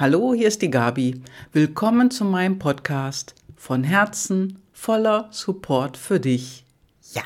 [0.00, 1.22] Hallo, hier ist die Gabi.
[1.52, 6.64] Willkommen zu meinem Podcast von Herzen voller Support für dich.
[7.14, 7.24] Ja,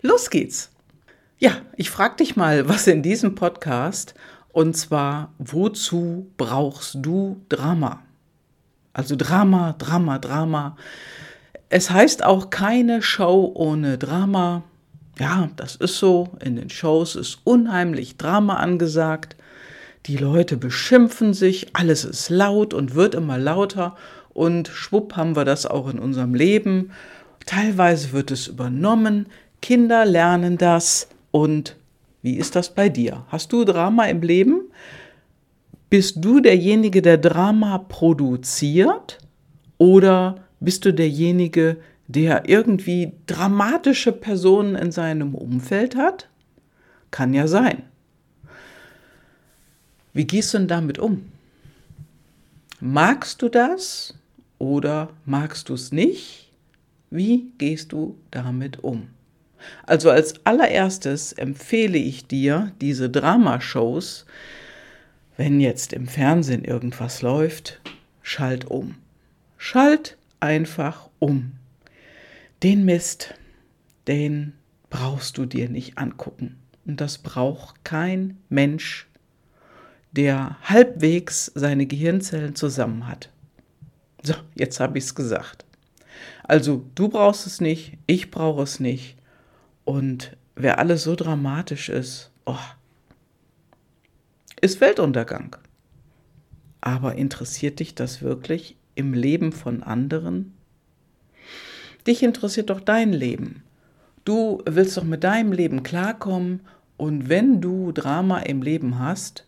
[0.00, 0.72] los geht's.
[1.38, 4.14] Ja, ich frage dich mal, was in diesem Podcast
[4.50, 8.02] und zwar, wozu brauchst du Drama?
[8.92, 10.76] Also Drama, Drama, Drama.
[11.68, 14.64] Es heißt auch keine Show ohne Drama.
[15.20, 16.30] Ja, das ist so.
[16.44, 19.36] In den Shows ist unheimlich Drama angesagt.
[20.06, 23.96] Die Leute beschimpfen sich, alles ist laut und wird immer lauter
[24.30, 26.90] und schwupp haben wir das auch in unserem Leben.
[27.46, 29.26] Teilweise wird es übernommen,
[29.60, 31.76] Kinder lernen das und
[32.22, 33.24] wie ist das bei dir?
[33.28, 34.62] Hast du Drama im Leben?
[35.88, 39.18] Bist du derjenige, der Drama produziert
[39.78, 41.76] oder bist du derjenige,
[42.08, 46.28] der irgendwie dramatische Personen in seinem Umfeld hat?
[47.10, 47.84] Kann ja sein.
[50.12, 51.30] Wie gehst du denn damit um?
[52.80, 54.14] Magst du das
[54.58, 56.50] oder magst du es nicht?
[57.10, 59.08] Wie gehst du damit um?
[59.84, 64.26] Also als allererstes empfehle ich dir diese Dramashows,
[65.36, 67.80] wenn jetzt im Fernsehen irgendwas läuft,
[68.22, 68.96] schalt um.
[69.56, 71.52] Schalt einfach um.
[72.62, 73.34] Den Mist,
[74.06, 74.52] den
[74.90, 76.56] brauchst du dir nicht angucken.
[76.84, 79.06] Und das braucht kein Mensch
[80.12, 83.30] der halbwegs seine Gehirnzellen zusammen hat.
[84.22, 85.64] So, jetzt habe ich es gesagt.
[86.44, 89.16] Also, du brauchst es nicht, ich brauche es nicht.
[89.84, 92.56] Und wer alles so dramatisch ist, oh,
[94.60, 95.56] ist Weltuntergang.
[96.80, 100.52] Aber interessiert dich das wirklich im Leben von anderen?
[102.06, 103.62] Dich interessiert doch dein Leben.
[104.24, 106.60] Du willst doch mit deinem Leben klarkommen
[106.96, 109.46] und wenn du Drama im Leben hast,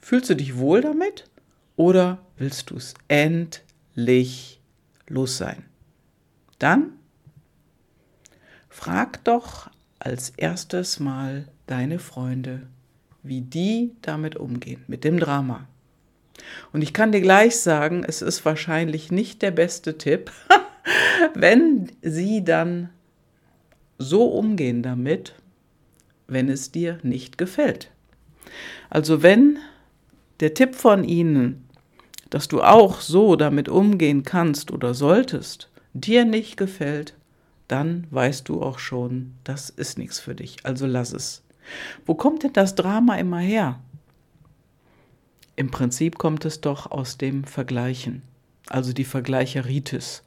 [0.00, 1.24] Fühlst du dich wohl damit
[1.76, 4.60] oder willst du es endlich
[5.06, 5.64] los sein?
[6.58, 6.92] Dann
[8.68, 12.66] frag doch als erstes mal deine Freunde,
[13.22, 15.66] wie die damit umgehen, mit dem Drama.
[16.72, 20.30] Und ich kann dir gleich sagen, es ist wahrscheinlich nicht der beste Tipp,
[21.34, 22.90] wenn sie dann
[23.98, 25.34] so umgehen damit,
[26.28, 27.90] wenn es dir nicht gefällt.
[28.90, 29.58] Also wenn
[30.40, 31.68] der Tipp von ihnen,
[32.30, 37.14] dass du auch so damit umgehen kannst oder solltest, dir nicht gefällt,
[37.66, 40.56] dann weißt du auch schon, das ist nichts für dich.
[40.64, 41.42] Also lass es.
[42.06, 43.78] Wo kommt denn das Drama immer her?
[45.56, 48.22] Im Prinzip kommt es doch aus dem Vergleichen,
[48.68, 50.22] also die Vergleicheritis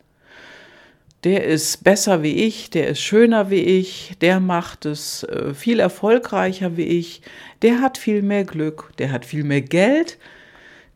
[1.24, 5.80] der ist besser wie ich, der ist schöner wie ich, der macht es äh, viel
[5.80, 7.22] erfolgreicher wie ich,
[7.62, 10.18] der hat viel mehr Glück, der hat viel mehr Geld,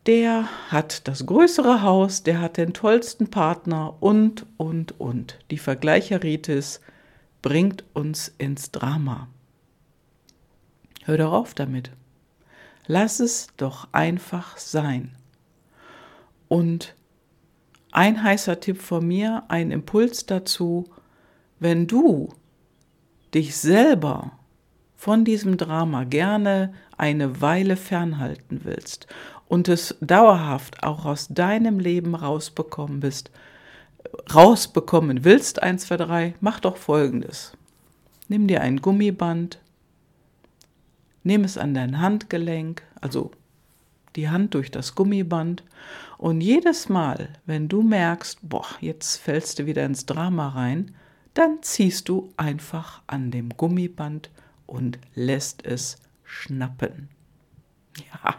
[0.08, 5.40] der hat das größere Haus, der hat den tollsten Partner und, und, und.
[5.52, 6.82] Die Vergleicheritis
[7.42, 9.28] bringt uns ins Drama.
[11.04, 11.92] Hör doch auf damit.
[12.88, 15.16] Lass es doch einfach sein.
[16.48, 16.96] Und
[17.96, 20.86] ein heißer Tipp von mir, ein Impuls dazu,
[21.60, 22.34] wenn du
[23.34, 24.34] dich selber
[24.98, 29.08] von diesem Drama gerne eine Weile fernhalten willst
[29.48, 33.32] und es dauerhaft auch aus deinem Leben rausbekommen bist,
[34.34, 37.54] rausbekommen willst, 1, 2, 3, mach doch folgendes.
[38.28, 39.60] Nimm dir ein Gummiband,
[41.24, 43.32] nimm es an dein Handgelenk, also
[44.16, 45.64] die Hand durch das Gummiband
[46.18, 50.96] und jedes Mal, wenn du merkst, boah, jetzt fällst du wieder ins Drama rein,
[51.34, 54.30] dann ziehst du einfach an dem Gummiband
[54.66, 57.10] und lässt es schnappen.
[57.98, 58.36] Ja,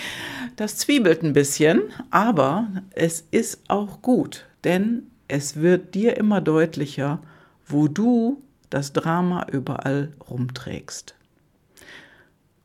[0.56, 7.20] das zwiebelt ein bisschen, aber es ist auch gut, denn es wird dir immer deutlicher,
[7.66, 11.14] wo du das Drama überall rumträgst.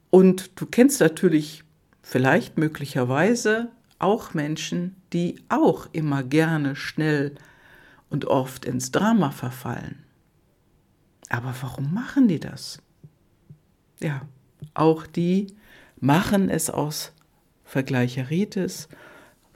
[0.10, 1.64] Und du kennst natürlich
[2.10, 3.70] vielleicht möglicherweise
[4.00, 7.36] auch Menschen, die auch immer gerne schnell
[8.10, 10.04] und oft ins Drama verfallen.
[11.30, 12.82] Aber warum machen die das?
[14.00, 14.24] Ja,
[14.74, 15.54] auch die
[16.00, 17.14] machen es aus
[17.64, 18.90] Vergleicheritis,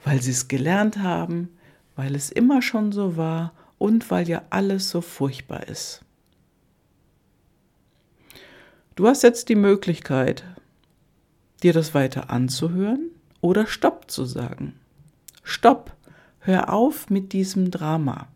[0.04, 1.48] weil sie es gelernt haben,
[1.96, 6.02] weil es immer schon so war und weil ja alles so furchtbar ist.
[8.94, 10.44] Du hast jetzt die Möglichkeit,
[11.62, 13.10] dir das weiter anzuhören
[13.40, 14.74] oder Stopp zu sagen.
[15.42, 15.96] Stopp,
[16.40, 18.28] hör auf mit diesem Drama.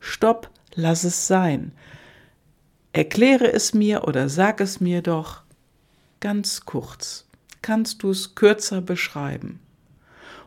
[0.00, 1.72] Stopp, lass es sein.
[2.92, 5.42] Erkläre es mir oder sag es mir doch
[6.20, 7.26] ganz kurz.
[7.62, 9.58] kannst du es kürzer beschreiben.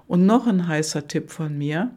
[0.07, 1.91] Und noch ein heißer Tipp von mir,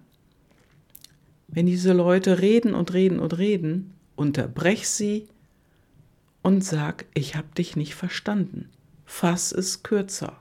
[1.47, 5.29] wenn diese Leute reden und reden und reden, unterbrech sie
[6.43, 8.69] und sag, ich habe dich nicht verstanden.
[9.13, 10.39] Fass es kürzer.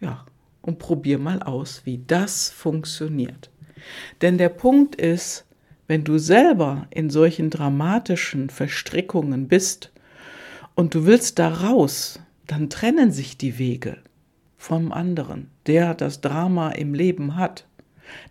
[0.00, 0.26] Ja,
[0.60, 3.50] und probier mal aus, wie das funktioniert.
[4.20, 5.46] Denn der Punkt ist,
[5.88, 9.92] wenn du selber in solchen dramatischen Verstrickungen bist
[10.74, 13.96] und du willst da raus, dann trennen sich die Wege
[14.58, 17.66] vom anderen, der das Drama im Leben hat.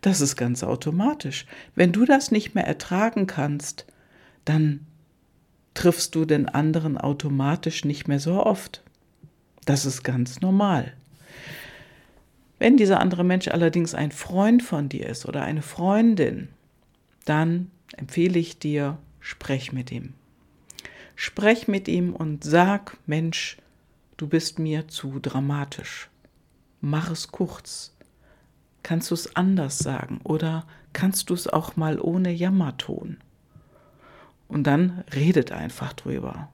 [0.01, 1.47] Das ist ganz automatisch.
[1.73, 3.87] Wenn du das nicht mehr ertragen kannst,
[4.45, 4.85] dann
[5.75, 8.81] triffst du den anderen automatisch nicht mehr so oft.
[9.65, 10.93] Das ist ganz normal.
[12.57, 16.47] Wenn dieser andere Mensch allerdings ein Freund von dir ist oder eine Freundin,
[17.25, 20.13] dann empfehle ich dir, sprech mit ihm.
[21.15, 23.57] Sprech mit ihm und sag, Mensch,
[24.17, 26.09] du bist mir zu dramatisch.
[26.81, 27.95] Mach es kurz.
[28.83, 33.17] Kannst du es anders sagen oder kannst du es auch mal ohne Jammerton?
[34.47, 36.49] Und dann redet einfach drüber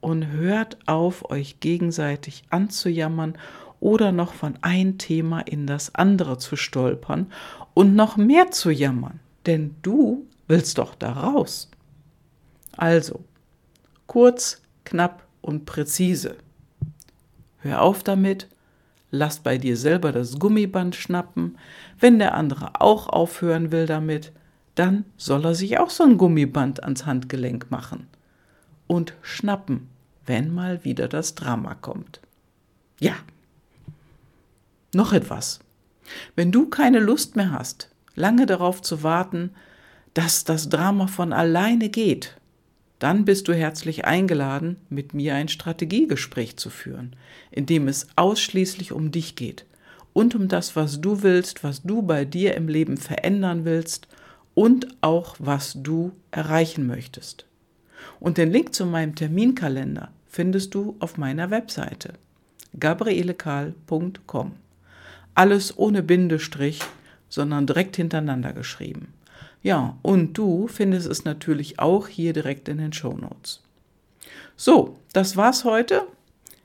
[0.00, 3.36] und hört auf, euch gegenseitig anzujammern
[3.80, 7.30] oder noch von ein Thema in das andere zu stolpern
[7.74, 11.70] und noch mehr zu jammern, denn du willst doch da raus.
[12.76, 13.24] Also,
[14.06, 16.36] kurz, knapp und präzise.
[17.58, 18.48] Hör auf damit
[19.10, 21.58] lass bei dir selber das Gummiband schnappen.
[21.98, 24.32] Wenn der andere auch aufhören will damit,
[24.76, 28.06] dann soll er sich auch so ein Gummiband ans Handgelenk machen.
[28.86, 29.88] Und schnappen,
[30.26, 32.20] wenn mal wieder das Drama kommt.
[33.00, 33.14] Ja.
[34.92, 35.60] Noch etwas.
[36.36, 39.50] Wenn du keine Lust mehr hast, lange darauf zu warten,
[40.14, 42.36] dass das Drama von alleine geht,
[42.98, 47.16] dann bist du herzlich eingeladen, mit mir ein Strategiegespräch zu führen,
[47.50, 49.66] in dem es ausschließlich um dich geht
[50.12, 54.08] und um das, was du willst, was du bei dir im Leben verändern willst
[54.56, 57.44] und auch was du erreichen möchtest.
[58.18, 62.14] Und den Link zu meinem Terminkalender findest du auf meiner Webseite
[62.80, 64.52] gabrielekahl.com.
[65.34, 66.80] Alles ohne Bindestrich,
[67.28, 69.12] sondern direkt hintereinander geschrieben.
[69.62, 73.62] Ja, und du findest es natürlich auch hier direkt in den Show Notes.
[74.56, 76.06] So, das war's heute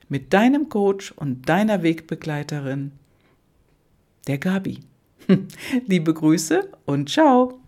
[0.08, 2.92] mit deinem Coach und deiner Wegbegleiterin,
[4.26, 4.80] der Gabi.
[5.86, 7.61] Liebe Grüße und ciao!